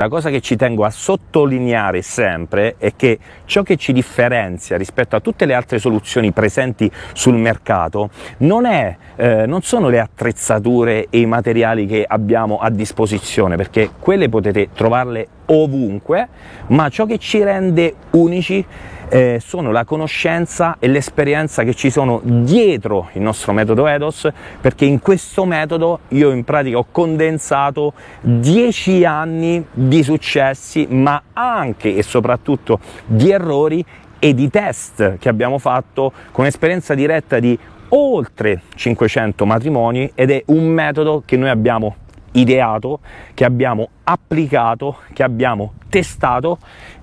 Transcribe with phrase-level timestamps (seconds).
[0.00, 5.16] La cosa che ci tengo a sottolineare sempre è che ciò che ci differenzia rispetto
[5.16, 11.08] a tutte le altre soluzioni presenti sul mercato non, è, eh, non sono le attrezzature
[11.10, 16.28] e i materiali che abbiamo a disposizione, perché quelle potete trovarle ovunque,
[16.68, 18.64] ma ciò che ci rende unici
[19.08, 24.28] eh, sono la conoscenza e l'esperienza che ci sono dietro il nostro metodo EDOS,
[24.60, 31.96] perché in questo metodo io in pratica ho condensato 10 anni di successi, ma anche
[31.96, 33.84] e soprattutto di errori
[34.18, 37.58] e di test che abbiamo fatto con esperienza diretta di
[37.90, 41.96] oltre 500 matrimoni ed è un metodo che noi abbiamo
[42.32, 43.00] ideato,
[43.34, 46.58] che abbiamo applicato, che abbiamo testato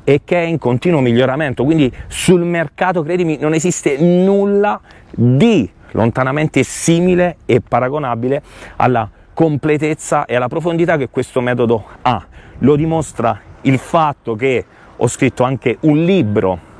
[0.05, 1.65] e che è in continuo miglioramento.
[1.65, 8.41] Quindi sul mercato, credimi, non esiste nulla di lontanamente simile e paragonabile
[8.77, 12.25] alla completezza e alla profondità che questo metodo ha.
[12.59, 14.63] Lo dimostra il fatto che
[14.95, 16.73] ho scritto anche un libro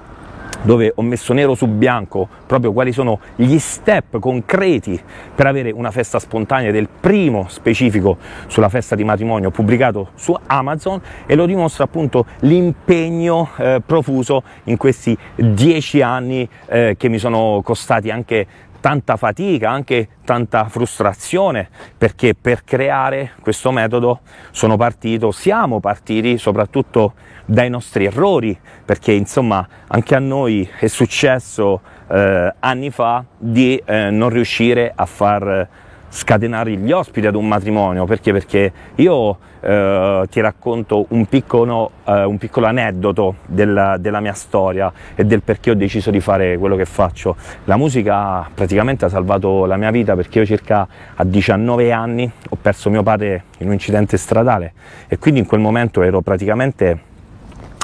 [0.65, 4.99] dove ho messo nero su bianco proprio quali sono gli step concreti
[5.33, 10.99] per avere una festa spontanea del primo specifico sulla festa di matrimonio pubblicato su Amazon
[11.25, 17.61] e lo dimostra appunto l'impegno eh, profuso in questi dieci anni eh, che mi sono
[17.63, 18.47] costati anche
[18.85, 24.19] tanta fatica, anche tanta frustrazione, perché per creare questo metodo
[24.51, 27.13] sono partito, siamo partiti soprattutto
[27.45, 28.55] dai nostri errori,
[28.85, 35.07] perché insomma anche a noi è successo eh, anni fa di eh, non riuscire a
[35.07, 35.67] far
[36.15, 38.31] scatenare gli ospiti ad un matrimonio, perché?
[38.31, 44.91] Perché io eh, ti racconto un piccolo, eh, un piccolo aneddoto della, della, mia storia
[45.13, 47.35] e del perché ho deciso di fare quello che faccio.
[47.65, 52.57] La musica praticamente ha salvato la mia vita perché io circa a 19 anni ho
[52.61, 54.71] perso mio padre in un incidente stradale
[55.09, 57.13] e quindi in quel momento ero praticamente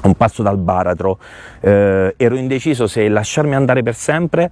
[0.04, 1.20] un passo dal baratro,
[1.60, 4.52] eh, ero indeciso se lasciarmi andare per sempre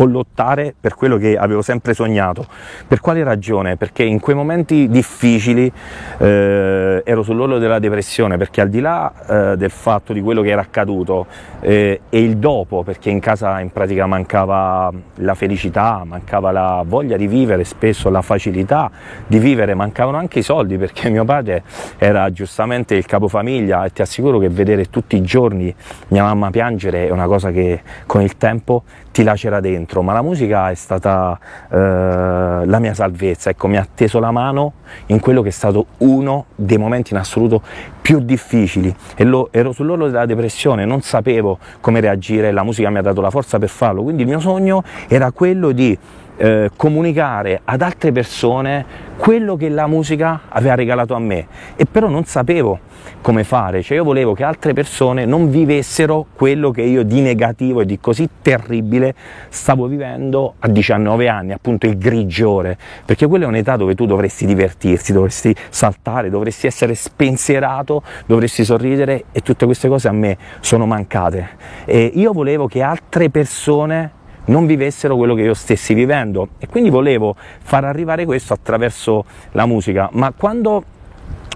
[0.00, 2.46] o lottare per quello che avevo sempre sognato.
[2.86, 3.76] Per quale ragione?
[3.76, 5.70] Perché in quei momenti difficili
[6.18, 9.12] eh, ero sull'orlo della depressione, perché al di là
[9.52, 11.26] eh, del fatto di quello che era accaduto
[11.60, 17.16] eh, e il dopo, perché in casa in pratica mancava la felicità, mancava la voglia
[17.16, 18.90] di vivere, spesso la facilità
[19.26, 21.62] di vivere, mancavano anche i soldi, perché mio padre
[21.98, 25.74] era giustamente il capofamiglia e ti assicuro che vedere tutti i giorni
[26.08, 30.22] mia mamma piangere è una cosa che con il tempo ti lacera dentro, ma la
[30.22, 34.74] musica è stata eh, la mia salvezza, ecco, mi ha teso la mano
[35.06, 37.60] in quello che è stato uno dei momenti in assoluto
[38.00, 38.94] più difficili.
[39.16, 43.20] E lo, ero sull'orlo della depressione, non sapevo come reagire, la musica mi ha dato
[43.20, 45.98] la forza per farlo, quindi il mio sogno era quello di
[46.40, 51.46] eh, comunicare ad altre persone quello che la musica aveva regalato a me.
[51.76, 52.80] E però non sapevo
[53.20, 57.82] come fare, cioè io volevo che altre persone non vivessero quello che io di negativo
[57.82, 59.14] e di così terribile
[59.50, 64.46] stavo vivendo a 19 anni, appunto il grigiore, perché quella è un'età dove tu dovresti
[64.46, 70.86] divertirsi, dovresti saltare, dovresti essere spensierato, dovresti sorridere e tutte queste cose a me sono
[70.86, 71.48] mancate.
[71.84, 74.12] E io volevo che altre persone
[74.46, 76.48] non vivessero quello che io stessi vivendo.
[76.58, 80.84] E quindi volevo far arrivare questo attraverso la musica, ma quando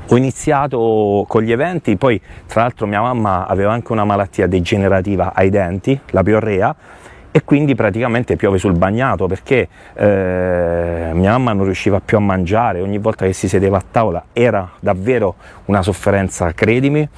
[0.06, 5.32] ho iniziato con gli eventi, poi tra l'altro mia mamma aveva anche una malattia degenerativa
[5.34, 6.74] ai denti, la piorrea,
[7.36, 12.80] e quindi praticamente piove sul bagnato perché eh, mia mamma non riusciva più a mangiare,
[12.80, 15.34] ogni volta che si sedeva a tavola era davvero
[15.64, 17.08] una sofferenza, credimi,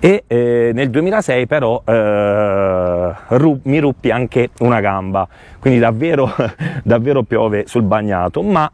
[0.00, 5.28] e eh, nel 2006 però eh, ru- mi ruppi anche una gamba,
[5.60, 6.34] quindi davvero,
[6.82, 8.68] davvero piove sul bagnato, ma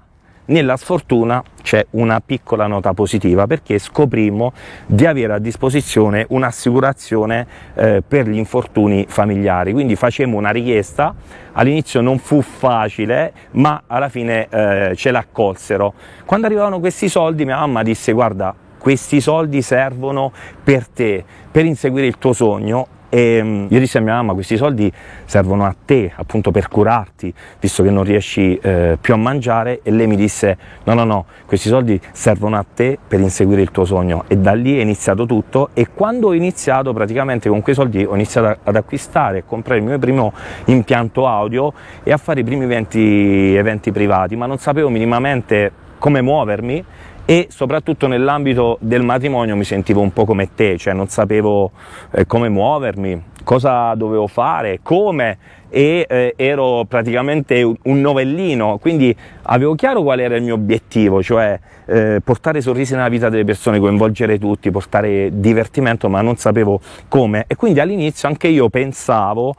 [0.46, 4.54] nella sfortuna c'è una piccola nota positiva perché scoprimmo
[4.86, 11.14] di avere a disposizione un'assicurazione eh, per gli infortuni familiari, quindi facemmo una richiesta,
[11.52, 15.92] all'inizio non fu facile ma alla fine eh, ce l'accolsero.
[16.24, 20.32] Quando arrivavano questi soldi mia mamma disse guarda questi soldi servono
[20.64, 24.56] per te, per inseguire il tuo sogno e um, io dissi a mia mamma questi
[24.56, 24.92] soldi
[25.24, 29.90] servono a te appunto per curarti visto che non riesci eh, più a mangiare e
[29.90, 33.84] lei mi disse no no no questi soldi servono a te per inseguire il tuo
[33.84, 34.24] sogno.
[34.28, 38.14] E da lì è iniziato tutto e quando ho iniziato praticamente con quei soldi ho
[38.14, 40.32] iniziato ad acquistare e comprare il mio primo
[40.66, 41.72] impianto audio
[42.02, 46.84] e a fare i primi eventi, eventi privati ma non sapevo minimamente come muovermi
[47.30, 51.72] e soprattutto nell'ambito del matrimonio mi sentivo un po' come te, cioè non sapevo
[52.12, 55.36] eh, come muovermi, cosa dovevo fare, come
[55.68, 61.60] e eh, ero praticamente un novellino, quindi avevo chiaro qual era il mio obiettivo, cioè
[61.84, 67.44] eh, portare sorrisi nella vita delle persone, coinvolgere tutti, portare divertimento, ma non sapevo come.
[67.46, 69.54] E quindi all'inizio anche io pensavo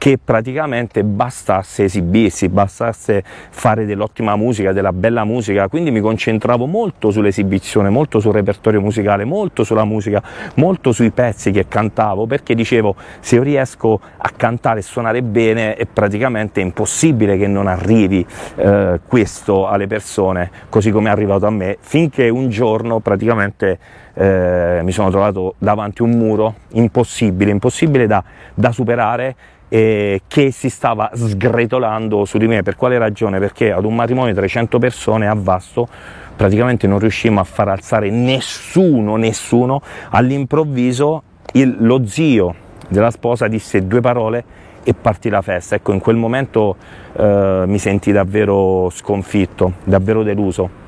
[0.00, 7.10] che praticamente bastasse esibirsi, bastasse fare dell'ottima musica, della bella musica, quindi mi concentravo molto
[7.10, 10.22] sull'esibizione, molto sul repertorio musicale, molto sulla musica,
[10.54, 15.74] molto sui pezzi che cantavo, perché dicevo se io riesco a cantare e suonare bene
[15.74, 21.50] è praticamente impossibile che non arrivi eh, questo alle persone, così come è arrivato a
[21.50, 23.78] me, finché un giorno praticamente
[24.14, 28.24] eh, mi sono trovato davanti a un muro impossibile, impossibile da,
[28.54, 29.36] da superare
[29.70, 32.62] eh, che si stava sgretolando su di me.
[32.62, 33.38] Per quale ragione?
[33.38, 35.88] Perché ad un matrimonio di 300 persone a Vasto
[36.36, 39.80] praticamente non riuscimmo a far alzare nessuno, nessuno.
[40.10, 41.22] All'improvviso
[41.52, 42.54] il, lo zio
[42.88, 44.44] della sposa disse due parole
[44.82, 45.76] e partì la festa.
[45.76, 46.76] Ecco, in quel momento
[47.16, 50.79] eh, mi sentì davvero sconfitto, davvero deluso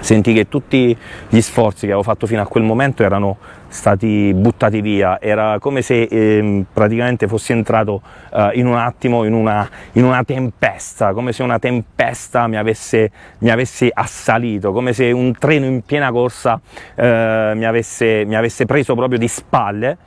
[0.00, 0.96] sentì che tutti
[1.28, 3.36] gli sforzi che avevo fatto fino a quel momento erano
[3.68, 8.00] stati buttati via, era come se eh, praticamente fossi entrato
[8.32, 13.10] eh, in un attimo in una, in una, tempesta, come se una tempesta mi avesse,
[13.38, 16.60] mi avesse, assalito, come se un treno in piena corsa
[16.94, 19.98] eh, mi, avesse, mi avesse preso proprio di spalle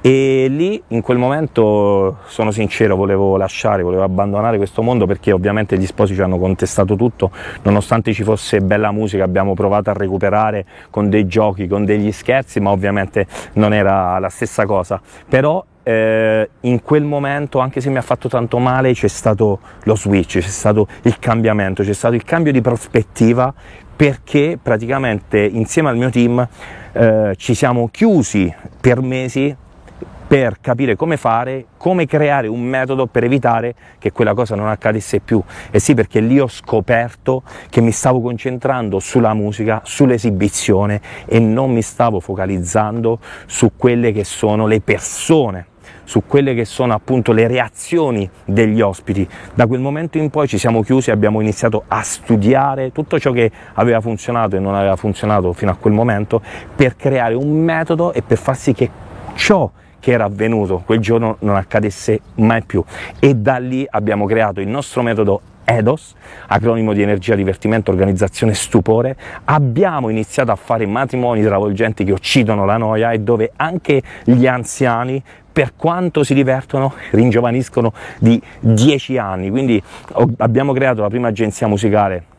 [0.00, 5.76] e lì in quel momento sono sincero volevo lasciare, volevo abbandonare questo mondo perché ovviamente
[5.76, 7.30] gli sposi ci hanno contestato tutto,
[7.62, 12.60] nonostante ci fosse bella musica abbiamo provato a recuperare con dei giochi, con degli scherzi,
[12.60, 15.00] ma ovviamente non era la stessa cosa.
[15.28, 19.96] Però eh, in quel momento, anche se mi ha fatto tanto male, c'è stato lo
[19.96, 23.52] switch, c'è stato il cambiamento, c'è stato il cambio di prospettiva
[23.96, 26.46] perché praticamente insieme al mio team
[26.92, 29.56] eh, ci siamo chiusi per mesi
[30.28, 35.20] per capire come fare, come creare un metodo per evitare che quella cosa non accadesse
[35.20, 35.42] più.
[35.70, 41.72] E sì, perché lì ho scoperto che mi stavo concentrando sulla musica, sull'esibizione e non
[41.72, 45.66] mi stavo focalizzando su quelle che sono le persone
[46.04, 49.28] su quelle che sono appunto le reazioni degli ospiti.
[49.52, 53.30] Da quel momento in poi ci siamo chiusi e abbiamo iniziato a studiare tutto ciò
[53.30, 56.40] che aveva funzionato e non aveva funzionato fino a quel momento
[56.74, 58.90] per creare un metodo e per far sì che
[59.34, 62.82] ciò che era avvenuto quel giorno non accadesse mai più
[63.18, 66.14] e da lì abbiamo creato il nostro metodo EDOS,
[66.46, 69.14] acronimo di energia, divertimento, organizzazione, stupore,
[69.44, 75.22] abbiamo iniziato a fare matrimoni travolgenti che uccidono la noia e dove anche gli anziani
[75.52, 79.50] per quanto si divertono, ringiovaniscono di 10 anni.
[79.50, 79.82] Quindi
[80.38, 82.36] abbiamo creato la prima agenzia musicale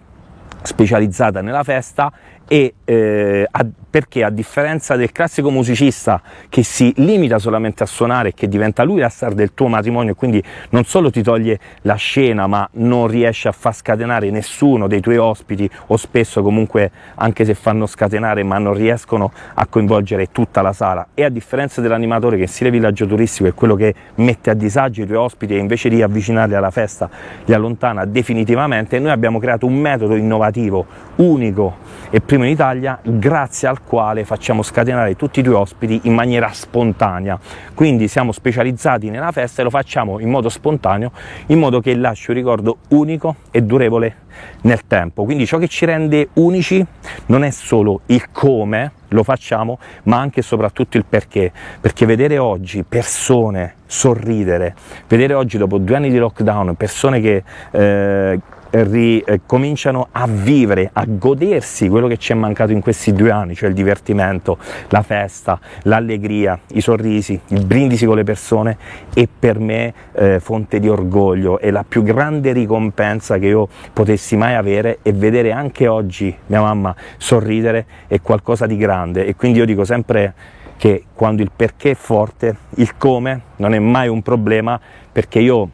[0.62, 2.12] specializzata nella festa
[2.52, 6.20] e eh, a, perché a differenza del classico musicista
[6.50, 10.14] che si limita solamente a suonare e che diventa lui la star del tuo matrimonio
[10.14, 14.88] e quindi non solo ti toglie la scena ma non riesce a far scatenare nessuno
[14.88, 20.32] dei tuoi ospiti o spesso comunque anche se fanno scatenare ma non riescono a coinvolgere
[20.32, 21.10] tutta la sala.
[21.14, 25.04] E a differenza dell'animatore che in stile villaggio turistico è quello che mette a disagio
[25.04, 27.08] i tuoi ospiti e invece di avvicinarli alla festa
[27.46, 30.48] li allontana definitivamente noi abbiamo creato un metodo innovativo
[31.16, 36.14] unico e primo in Italia grazie al quale facciamo scatenare tutti i tuoi ospiti in
[36.14, 37.40] maniera spontanea.
[37.74, 41.12] Quindi siamo specializzati nella festa e lo facciamo in modo spontaneo,
[41.48, 44.28] in modo che lasci un ricordo unico e durevole
[44.62, 45.24] nel tempo.
[45.24, 46.84] Quindi ciò che ci rende unici
[47.28, 51.52] non è solo il come lo facciamo, ma anche e soprattutto il perché.
[51.80, 54.76] Perché vedere oggi persone sorridere,
[55.08, 58.40] vedere oggi dopo due anni di lockdown persone che eh,
[58.72, 63.56] ricominciano eh, a vivere, a godersi quello che ci è mancato in questi due anni,
[63.56, 64.58] cioè il divertimento,
[64.90, 68.78] la festa, l'allegria, i sorrisi, il brindisi con le persone
[69.14, 74.36] è per me eh, fonte di orgoglio e la più grande ricompensa che io potessi
[74.36, 79.26] mai avere e vedere anche oggi mia mamma sorridere è qualcosa di grande.
[79.26, 80.34] E quindi io dico sempre
[80.78, 84.80] che quando il perché è forte, il come non è mai un problema
[85.12, 85.70] perché io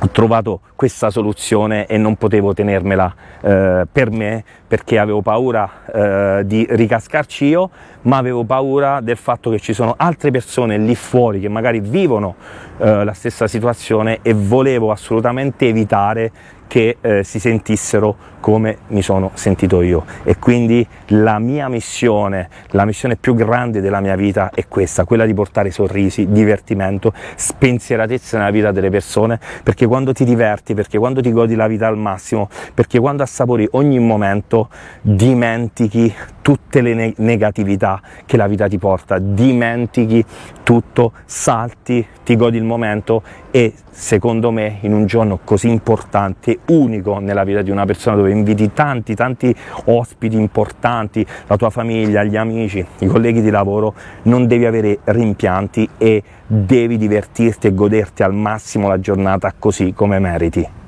[0.00, 6.42] ho trovato questa soluzione e non potevo tenermela eh, per me perché avevo paura eh,
[6.46, 7.70] di ricascarci io,
[8.02, 12.36] ma avevo paura del fatto che ci sono altre persone lì fuori che magari vivono
[12.78, 16.32] eh, la stessa situazione e volevo assolutamente evitare
[16.72, 20.06] che eh, si sentissero come mi sono sentito io.
[20.24, 25.26] E quindi la mia missione, la missione più grande della mia vita è questa, quella
[25.26, 30.98] di portare sorrisi, divertimento, spensieratezza nella vita delle persone perché perché quando ti diverti, perché
[30.98, 34.68] quando ti godi la vita al massimo, perché quando assapori ogni momento
[35.00, 40.24] dimentichi tutte le ne- negatività che la vita ti porta, dimentichi
[40.62, 47.18] tutto, salti, ti godi il momento e secondo me in un giorno così importante, unico
[47.18, 49.54] nella vita di una persona dove inviti tanti, tanti
[49.84, 55.86] ospiti importanti, la tua famiglia, gli amici, i colleghi di lavoro, non devi avere rimpianti
[55.98, 60.81] e devi divertirti e goderti al massimo la giornata così come meriti.